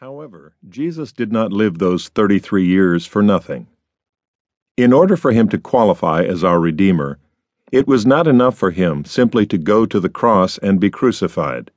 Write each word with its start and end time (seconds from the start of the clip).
However, 0.00 0.54
Jesus 0.68 1.10
did 1.10 1.32
not 1.32 1.52
live 1.52 1.78
those 1.78 2.06
33 2.06 2.64
years 2.64 3.04
for 3.04 3.20
nothing. 3.20 3.66
In 4.76 4.92
order 4.92 5.16
for 5.16 5.32
him 5.32 5.48
to 5.48 5.58
qualify 5.58 6.22
as 6.22 6.44
our 6.44 6.60
Redeemer, 6.60 7.18
it 7.72 7.88
was 7.88 8.06
not 8.06 8.28
enough 8.28 8.56
for 8.56 8.70
him 8.70 9.04
simply 9.04 9.44
to 9.46 9.58
go 9.58 9.86
to 9.86 9.98
the 9.98 10.08
cross 10.08 10.56
and 10.58 10.78
be 10.78 10.88
crucified. 10.88 11.72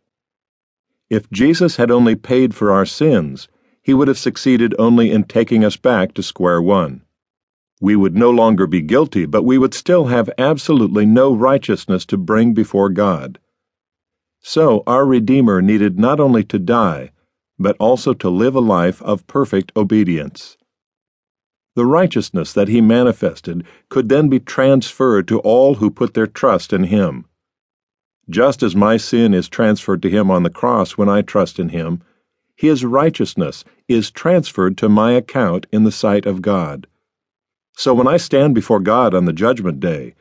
If 1.10 1.32
Jesus 1.32 1.78
had 1.78 1.90
only 1.90 2.16
paid 2.16 2.54
for 2.54 2.72
our 2.72 2.86
sins, 2.86 3.48
he 3.82 3.96
would 3.96 4.08
have 4.08 4.20
succeeded 4.20 4.76
only 4.78 5.10
in 5.10 5.24
taking 5.24 5.66
us 5.66 5.76
back 5.76 6.14
to 6.14 6.22
square 6.22 6.62
one. 6.62 7.02
We 7.80 7.96
would 7.96 8.16
no 8.16 8.30
longer 8.30 8.68
be 8.68 8.84
guilty, 8.84 9.26
but 9.26 9.46
we 9.46 9.58
would 9.58 9.74
still 9.74 10.06
have 10.06 10.30
absolutely 10.38 11.08
no 11.08 11.34
righteousness 11.34 12.06
to 12.06 12.18
bring 12.18 12.54
before 12.54 12.90
God. 12.90 13.40
So 14.42 14.84
our 14.86 15.08
Redeemer 15.08 15.60
needed 15.60 15.98
not 15.98 16.20
only 16.20 16.44
to 16.44 16.60
die, 16.60 17.14
but 17.62 17.78
also 17.80 18.14
to 18.14 18.30
live 18.30 18.56
a 18.56 18.60
life 18.60 19.02
of 19.04 19.28
perfect 19.28 19.72
obedience. 19.76 20.58
The 21.76 21.86
righteousness 21.86 22.52
that 22.54 22.68
he 22.68 22.82
manifested 22.82 23.64
could 23.90 24.10
then 24.10 24.28
be 24.28 24.40
transferred 24.40 25.28
to 25.30 25.40
all 25.40 25.76
who 25.76 25.90
put 25.90 26.14
their 26.14 26.28
trust 26.28 26.74
in 26.74 26.86
him. 26.86 27.26
Just 28.30 28.62
as 28.62 28.76
my 28.76 28.98
sin 28.98 29.34
is 29.34 29.48
transferred 29.48 30.02
to 30.02 30.10
him 30.10 30.30
on 30.30 30.44
the 30.44 30.50
cross 30.50 30.98
when 30.98 31.08
I 31.10 31.22
trust 31.22 31.60
in 31.60 31.70
him, 31.70 32.02
his 32.56 32.84
righteousness 32.84 33.64
is 33.88 34.12
transferred 34.12 34.78
to 34.80 34.90
my 34.90 35.14
account 35.14 35.66
in 35.72 35.84
the 35.84 35.92
sight 35.92 36.26
of 36.26 36.42
God. 36.42 36.88
So 37.76 37.94
when 37.94 38.08
I 38.08 38.18
stand 38.18 38.54
before 38.54 38.80
God 38.80 39.14
on 39.14 39.26
the 39.26 39.34
judgment 39.34 39.80
day, 39.80 40.14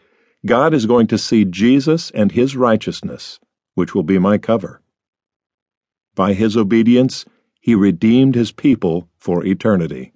God 0.47 0.73
is 0.73 0.87
going 0.87 1.07
to 1.09 1.19
see 1.19 1.45
Jesus 1.45 2.11
and 2.13 2.33
his 2.33 2.57
righteousness, 2.57 3.41
which 3.75 3.95
will 3.95 4.03
be 4.03 4.19
my 4.19 4.39
cover. 4.39 4.81
By 6.15 6.33
his 6.35 6.57
obedience, 6.57 7.25
he 7.61 7.75
redeemed 7.75 8.35
his 8.35 8.53
people 8.53 9.09
for 9.17 9.45
eternity. 9.45 10.13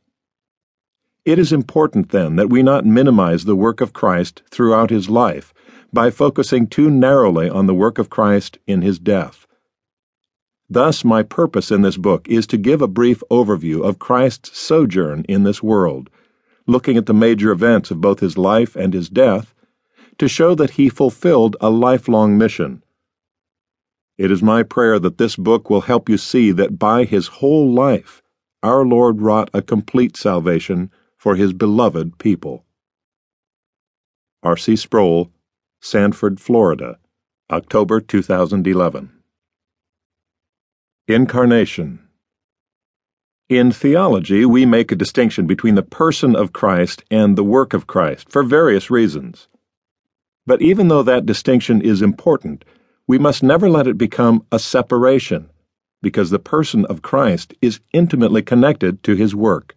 It 1.24 1.38
is 1.38 1.52
important, 1.52 2.10
then, 2.10 2.36
that 2.36 2.50
we 2.50 2.62
not 2.62 2.84
minimize 2.84 3.44
the 3.44 3.56
work 3.56 3.80
of 3.80 3.92
Christ 3.92 4.42
throughout 4.50 4.90
his 4.90 5.08
life 5.08 5.54
by 5.92 6.10
focusing 6.10 6.66
too 6.66 6.90
narrowly 6.90 7.48
on 7.48 7.66
the 7.66 7.74
work 7.74 7.98
of 7.98 8.10
Christ 8.10 8.58
in 8.66 8.82
his 8.82 8.98
death. 8.98 9.46
Thus, 10.68 11.04
my 11.04 11.22
purpose 11.22 11.70
in 11.70 11.82
this 11.82 11.96
book 11.96 12.28
is 12.28 12.46
to 12.48 12.58
give 12.58 12.82
a 12.82 12.88
brief 12.88 13.22
overview 13.30 13.82
of 13.82 13.98
Christ's 13.98 14.58
sojourn 14.58 15.24
in 15.28 15.44
this 15.44 15.62
world, 15.62 16.10
looking 16.66 16.96
at 16.96 17.06
the 17.06 17.14
major 17.14 17.52
events 17.52 17.90
of 17.90 18.00
both 18.00 18.20
his 18.20 18.36
life 18.36 18.74
and 18.74 18.92
his 18.92 19.08
death, 19.08 19.54
to 20.18 20.28
show 20.28 20.54
that 20.54 20.70
he 20.70 20.88
fulfilled 20.88 21.56
a 21.60 21.70
lifelong 21.70 22.36
mission 22.36 22.83
it 24.16 24.30
is 24.30 24.42
my 24.42 24.62
prayer 24.62 24.98
that 24.98 25.18
this 25.18 25.36
book 25.36 25.68
will 25.68 25.82
help 25.82 26.08
you 26.08 26.16
see 26.16 26.52
that 26.52 26.78
by 26.78 27.04
his 27.04 27.26
whole 27.26 27.72
life, 27.72 28.22
our 28.62 28.84
Lord 28.84 29.20
wrought 29.20 29.50
a 29.52 29.60
complete 29.60 30.16
salvation 30.16 30.90
for 31.16 31.36
his 31.36 31.52
beloved 31.52 32.18
people. 32.18 32.64
R.C. 34.42 34.76
Sproul, 34.76 35.30
Sanford, 35.80 36.38
Florida, 36.38 36.98
October 37.50 38.00
2011. 38.00 39.10
Incarnation 41.08 42.08
In 43.48 43.72
theology, 43.72 44.46
we 44.46 44.64
make 44.64 44.92
a 44.92 44.96
distinction 44.96 45.46
between 45.46 45.74
the 45.74 45.82
person 45.82 46.36
of 46.36 46.52
Christ 46.52 47.04
and 47.10 47.36
the 47.36 47.44
work 47.44 47.74
of 47.74 47.86
Christ 47.86 48.30
for 48.30 48.42
various 48.42 48.90
reasons. 48.90 49.48
But 50.46 50.62
even 50.62 50.88
though 50.88 51.02
that 51.02 51.26
distinction 51.26 51.82
is 51.82 52.00
important, 52.00 52.64
we 53.06 53.18
must 53.18 53.42
never 53.42 53.68
let 53.68 53.86
it 53.86 53.98
become 53.98 54.46
a 54.50 54.58
separation, 54.58 55.50
because 56.00 56.30
the 56.30 56.38
person 56.38 56.84
of 56.86 57.02
Christ 57.02 57.54
is 57.60 57.80
intimately 57.92 58.42
connected 58.42 59.02
to 59.02 59.14
his 59.14 59.34
work. 59.34 59.76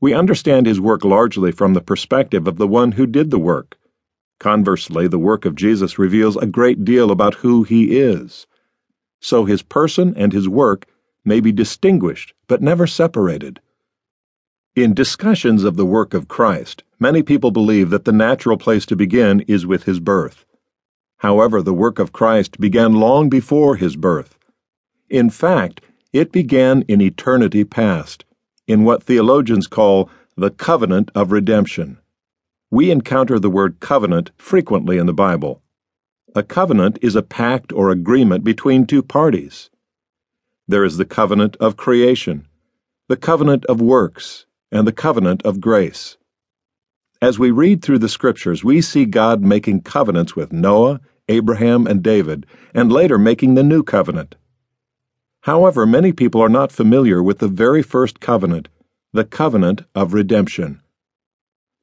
We 0.00 0.14
understand 0.14 0.66
his 0.66 0.80
work 0.80 1.04
largely 1.04 1.52
from 1.52 1.74
the 1.74 1.80
perspective 1.80 2.46
of 2.46 2.56
the 2.56 2.68
one 2.68 2.92
who 2.92 3.06
did 3.06 3.30
the 3.30 3.38
work. 3.38 3.76
Conversely, 4.38 5.06
the 5.06 5.18
work 5.18 5.44
of 5.44 5.54
Jesus 5.54 5.98
reveals 5.98 6.36
a 6.36 6.46
great 6.46 6.84
deal 6.84 7.10
about 7.10 7.34
who 7.34 7.64
he 7.64 7.98
is. 7.98 8.46
So 9.20 9.44
his 9.44 9.62
person 9.62 10.14
and 10.16 10.32
his 10.32 10.48
work 10.48 10.86
may 11.24 11.40
be 11.40 11.52
distinguished 11.52 12.32
but 12.46 12.62
never 12.62 12.86
separated. 12.86 13.60
In 14.74 14.94
discussions 14.94 15.64
of 15.64 15.76
the 15.76 15.84
work 15.84 16.14
of 16.14 16.28
Christ, 16.28 16.84
many 16.98 17.22
people 17.22 17.50
believe 17.50 17.90
that 17.90 18.06
the 18.06 18.12
natural 18.12 18.56
place 18.56 18.86
to 18.86 18.96
begin 18.96 19.40
is 19.40 19.66
with 19.66 19.82
his 19.82 20.00
birth. 20.00 20.46
However, 21.20 21.60
the 21.60 21.74
work 21.74 21.98
of 21.98 22.12
Christ 22.12 22.58
began 22.58 22.94
long 22.94 23.28
before 23.28 23.76
his 23.76 23.94
birth. 23.94 24.38
In 25.10 25.28
fact, 25.28 25.82
it 26.14 26.32
began 26.32 26.82
in 26.88 27.02
eternity 27.02 27.62
past, 27.62 28.24
in 28.66 28.84
what 28.84 29.02
theologians 29.02 29.66
call 29.66 30.08
the 30.36 30.50
covenant 30.50 31.10
of 31.14 31.30
redemption. 31.30 31.98
We 32.70 32.90
encounter 32.90 33.38
the 33.38 33.50
word 33.50 33.80
covenant 33.80 34.30
frequently 34.38 34.96
in 34.96 35.04
the 35.04 35.12
Bible. 35.12 35.60
A 36.34 36.42
covenant 36.42 36.98
is 37.02 37.16
a 37.16 37.22
pact 37.22 37.70
or 37.70 37.90
agreement 37.90 38.42
between 38.42 38.86
two 38.86 39.02
parties. 39.02 39.68
There 40.66 40.84
is 40.84 40.96
the 40.96 41.04
covenant 41.04 41.54
of 41.56 41.76
creation, 41.76 42.46
the 43.08 43.18
covenant 43.18 43.66
of 43.66 43.82
works, 43.82 44.46
and 44.72 44.86
the 44.86 44.92
covenant 44.92 45.42
of 45.42 45.60
grace. 45.60 46.16
As 47.22 47.38
we 47.38 47.50
read 47.50 47.82
through 47.82 47.98
the 47.98 48.08
scriptures, 48.08 48.64
we 48.64 48.80
see 48.80 49.04
God 49.04 49.42
making 49.42 49.82
covenants 49.82 50.34
with 50.34 50.54
Noah, 50.54 51.00
Abraham, 51.28 51.86
and 51.86 52.02
David, 52.02 52.46
and 52.74 52.90
later 52.90 53.18
making 53.18 53.54
the 53.54 53.62
new 53.62 53.82
covenant. 53.82 54.36
However, 55.42 55.84
many 55.84 56.12
people 56.12 56.42
are 56.42 56.48
not 56.48 56.72
familiar 56.72 57.22
with 57.22 57.38
the 57.38 57.48
very 57.48 57.82
first 57.82 58.20
covenant, 58.20 58.68
the 59.12 59.24
covenant 59.24 59.82
of 59.94 60.14
redemption. 60.14 60.80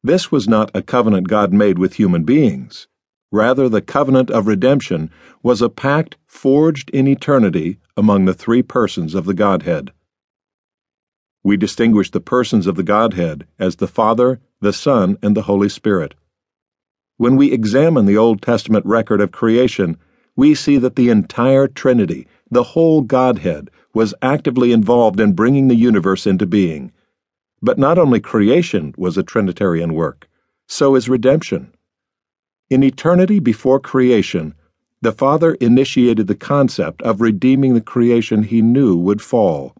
This 0.04 0.32
was 0.32 0.48
not 0.48 0.72
a 0.74 0.82
covenant 0.82 1.28
God 1.28 1.54
made 1.54 1.78
with 1.78 1.96
human 1.96 2.24
beings. 2.24 2.88
Rather, 3.32 3.70
the 3.70 3.82
covenant 3.82 4.32
of 4.32 4.48
redemption 4.48 5.12
was 5.44 5.62
a 5.62 5.70
pact 5.70 6.18
forged 6.26 6.90
in 6.92 7.08
eternity 7.08 7.78
among 7.96 8.26
the 8.26 8.34
three 8.34 8.64
persons 8.64 9.14
of 9.14 9.26
the 9.26 9.36
Godhead. 9.36 9.92
We 11.44 11.58
distinguish 11.58 12.10
the 12.10 12.22
persons 12.22 12.66
of 12.66 12.76
the 12.76 12.84
Godhead 12.84 13.46
as 13.60 13.76
the 13.76 13.88
Father, 13.88 14.40
the 14.60 14.74
Son, 14.74 15.18
and 15.22 15.36
the 15.36 15.44
Holy 15.44 15.70
Spirit. 15.70 16.16
When 17.18 17.36
we 17.36 17.52
examine 17.52 18.06
the 18.06 18.18
Old 18.18 18.42
Testament 18.42 18.86
record 18.86 19.22
of 19.22 19.32
creation, 19.32 19.98
we 20.36 20.54
see 20.54 20.78
that 20.78 20.96
the 20.96 21.10
entire 21.10 21.68
Trinity, 21.68 22.28
the 22.50 22.64
whole 22.64 23.02
Godhead, 23.02 23.70
was 23.94 24.14
actively 24.22 24.72
involved 24.72 25.20
in 25.20 25.34
bringing 25.34 25.68
the 25.68 25.76
universe 25.76 26.28
into 26.28 26.46
being. 26.46 26.92
But 27.62 27.80
not 27.80 27.98
only 27.98 28.20
creation 28.20 28.94
was 28.98 29.18
a 29.18 29.24
Trinitarian 29.24 29.94
work, 29.94 30.30
so 30.68 30.96
is 30.96 31.10
redemption. 31.10 31.74
In 32.70 32.84
eternity 32.84 33.40
before 33.40 33.80
creation, 33.80 34.54
the 35.02 35.12
Father 35.12 35.54
initiated 35.56 36.28
the 36.28 36.36
concept 36.36 37.02
of 37.02 37.22
redeeming 37.22 37.74
the 37.74 37.82
creation 37.82 38.44
he 38.44 38.62
knew 38.62 38.96
would 38.96 39.22
fall. 39.22 39.76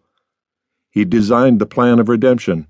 He 0.90 1.06
designed 1.06 1.60
the 1.60 1.66
plan 1.66 2.00
of 2.00 2.10
redemption. 2.10 2.68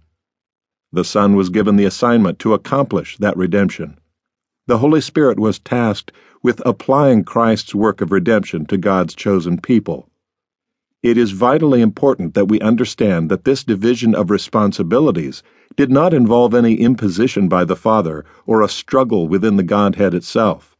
The 0.92 1.04
Son 1.04 1.36
was 1.36 1.50
given 1.50 1.76
the 1.76 1.86
assignment 1.86 2.40
to 2.40 2.54
accomplish 2.54 3.18
that 3.18 3.36
redemption. 3.36 4.00
The 4.68 4.78
Holy 4.78 5.02
Spirit 5.02 5.40
was 5.40 5.60
tasked 5.60 6.12
with 6.42 6.62
applying 6.66 7.24
Christ's 7.24 7.76
work 7.76 8.02
of 8.02 8.12
redemption 8.12 8.66
to 8.68 8.78
God's 8.78 9.16
chosen 9.16 9.60
people. 9.60 10.10
It 11.04 11.18
is 11.18 11.32
vitally 11.32 11.82
important 11.82 12.34
that 12.34 12.48
we 12.48 12.60
understand 12.60 13.30
that 13.30 13.44
this 13.44 13.64
division 13.64 14.16
of 14.16 14.32
responsibilities 14.32 15.44
did 15.76 15.92
not 15.92 16.14
involve 16.14 16.54
any 16.54 16.76
imposition 16.76 17.48
by 17.48 17.64
the 17.64 17.76
Father 17.76 18.26
or 18.46 18.62
a 18.62 18.70
struggle 18.70 19.28
within 19.28 19.58
the 19.58 19.64
Godhead 19.64 20.14
itself. 20.14 20.76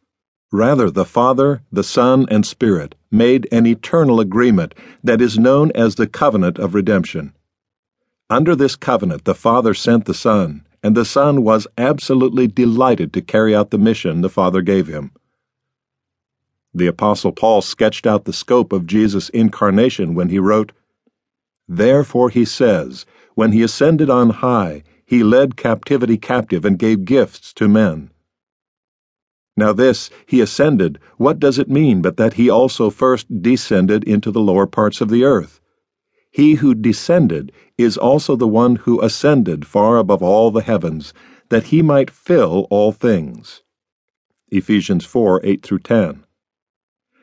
Rather, 0.52 0.90
the 0.90 1.06
Father, 1.06 1.62
the 1.72 1.84
Son, 1.84 2.26
and 2.32 2.46
Spirit 2.46 2.96
made 3.12 3.48
an 3.52 3.66
eternal 3.66 4.20
agreement 4.20 4.74
that 5.04 5.22
is 5.22 5.38
known 5.38 5.72
as 5.76 5.96
the 5.96 6.08
covenant 6.08 6.58
of 6.58 6.74
redemption. 6.74 7.34
Under 8.30 8.56
this 8.56 8.76
covenant, 8.76 9.24
the 9.24 9.36
Father 9.36 9.74
sent 9.74 10.04
the 10.04 10.14
Son, 10.14 10.66
and 10.84 10.98
the 10.98 11.06
Son 11.06 11.44
was 11.44 11.66
absolutely 11.78 12.48
delighted 12.48 13.14
to 13.14 13.22
carry 13.22 13.56
out 13.56 13.72
the 13.72 13.78
mission 13.78 14.20
the 14.20 14.30
Father 14.30 14.62
gave 14.62 14.88
him. 14.88 15.12
The 16.74 16.88
Apostle 16.88 17.32
Paul 17.32 17.62
sketched 17.62 18.06
out 18.06 18.26
the 18.26 18.34
scope 18.34 18.74
of 18.74 18.86
Jesus' 18.86 19.30
incarnation 19.30 20.14
when 20.14 20.28
he 20.28 20.40
wrote, 20.40 20.74
Therefore 21.70 22.30
he 22.30 22.44
says, 22.44 23.06
When 23.36 23.54
he 23.54 23.64
ascended 23.64 24.10
on 24.10 24.30
high, 24.30 24.84
he 25.06 25.24
led 25.24 25.56
captivity 25.56 26.18
captive 26.18 26.66
and 26.66 26.78
gave 26.78 27.06
gifts 27.06 27.54
to 27.54 27.70
men. 27.70 28.12
Now, 29.56 29.72
this, 29.72 30.10
he 30.26 30.42
ascended, 30.42 31.00
what 31.16 31.40
does 31.40 31.58
it 31.58 31.70
mean 31.70 32.02
but 32.02 32.18
that 32.18 32.34
he 32.34 32.50
also 32.50 32.90
first 32.90 33.42
descended 33.42 34.04
into 34.04 34.32
the 34.32 34.42
lower 34.42 34.68
parts 34.68 35.00
of 35.00 35.10
the 35.10 35.24
earth? 35.24 35.62
He 36.38 36.54
who 36.54 36.76
descended 36.76 37.52
is 37.80 37.98
also 37.98 38.36
the 38.36 38.48
one 38.48 38.76
who 38.76 39.02
ascended 39.02 39.66
far 39.66 39.98
above 39.98 40.22
all 40.22 40.52
the 40.52 40.62
heavens, 40.62 41.12
that 41.50 41.74
he 41.74 41.82
might 41.82 42.12
fill 42.12 42.68
all 42.70 42.92
things. 42.92 43.64
Ephesians 44.50 45.04
4 45.04 45.42
8 45.44 45.64
through 45.64 45.80
10. 45.80 46.24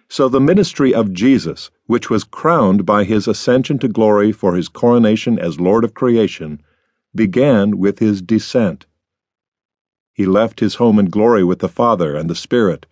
So 0.09 0.29
the 0.29 0.41
ministry 0.41 0.93
of 0.93 1.13
Jesus, 1.13 1.71
which 1.87 2.11
was 2.11 2.25
crowned 2.25 2.85
by 2.85 3.05
his 3.05 3.29
ascension 3.29 3.79
to 3.79 3.87
glory 3.87 4.33
for 4.33 4.57
his 4.57 4.69
coronation 4.69 5.39
as 5.39 5.61
Lord 5.61 5.85
of 5.85 5.95
creation, 5.95 6.61
began 7.15 7.79
with 7.79 8.01
his 8.01 8.21
descent. 8.21 8.87
He 10.13 10.27
left 10.27 10.59
his 10.59 10.75
home 10.83 10.99
in 10.99 11.07
glory 11.07 11.45
with 11.45 11.61
the 11.61 11.69
Father 11.69 12.17
and 12.17 12.29
the 12.29 12.35
Spirit. 12.35 12.85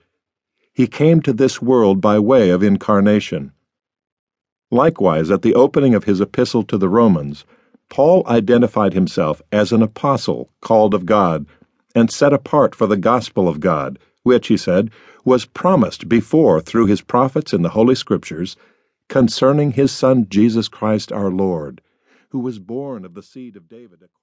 He 0.72 0.86
came 0.86 1.20
to 1.22 1.32
this 1.32 1.60
world 1.60 2.00
by 2.00 2.20
way 2.20 2.50
of 2.50 2.62
incarnation. 2.62 3.50
Likewise, 4.72 5.30
at 5.30 5.42
the 5.42 5.54
opening 5.54 5.94
of 5.94 6.04
his 6.04 6.18
epistle 6.18 6.62
to 6.62 6.78
the 6.78 6.88
Romans, 6.88 7.44
Paul 7.90 8.26
identified 8.26 8.94
himself 8.94 9.42
as 9.52 9.70
an 9.70 9.82
apostle 9.82 10.48
called 10.62 10.94
of 10.94 11.04
God 11.04 11.44
and 11.94 12.10
set 12.10 12.32
apart 12.32 12.74
for 12.74 12.86
the 12.86 12.96
gospel 12.96 13.48
of 13.48 13.60
God, 13.60 13.98
which, 14.22 14.48
he 14.48 14.56
said, 14.56 14.90
was 15.26 15.44
promised 15.44 16.08
before 16.08 16.58
through 16.62 16.86
his 16.86 17.02
prophets 17.02 17.52
in 17.52 17.60
the 17.60 17.76
Holy 17.76 17.94
Scriptures 17.94 18.56
concerning 19.10 19.72
his 19.72 19.92
Son 19.92 20.26
Jesus 20.30 20.68
Christ 20.68 21.12
our 21.12 21.30
Lord, 21.30 21.82
who 22.30 22.38
was 22.38 22.58
born 22.58 23.04
of 23.04 23.12
the 23.12 23.22
seed 23.22 23.56
of 23.56 23.68
David. 23.68 24.08